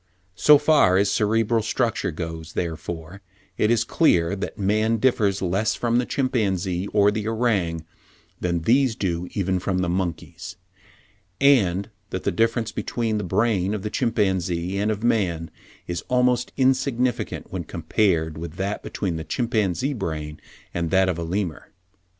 "So 0.33 0.57
far 0.57 0.97
as 0.97 1.11
cerebral 1.11 1.61
structure 1.61 2.09
goes, 2.09 2.53
therefore, 2.53 3.21
it 3.55 3.69
is 3.69 3.83
clear 3.83 4.35
that 4.35 4.57
man 4.57 4.97
differs 4.97 5.43
less 5.43 5.75
from 5.75 5.99
the 5.99 6.07
chimpanzee 6.07 6.87
or 6.87 7.11
the 7.11 7.27
orang, 7.27 7.85
than 8.39 8.63
these 8.63 8.95
do 8.95 9.27
even 9.35 9.59
from 9.59 9.77
the 9.77 9.89
monkeys, 9.89 10.55
and 11.39 11.91
that 12.09 12.23
the 12.23 12.31
difference 12.31 12.71
between 12.71 13.19
the 13.19 13.23
brain 13.23 13.75
of 13.75 13.83
the 13.83 13.91
chimpanzee 13.91 14.75
and 14.79 14.89
of 14.89 15.03
man 15.03 15.51
is 15.85 16.01
almost 16.07 16.51
insignificant 16.57 17.51
when 17.53 17.63
compared 17.63 18.39
with 18.39 18.53
that 18.55 18.81
between 18.81 19.17
the 19.17 19.23
chimpanzee 19.23 19.93
brain 19.93 20.41
and 20.73 20.89
that 20.89 21.09
of 21.09 21.19
a 21.19 21.23
Lemur." 21.23 21.69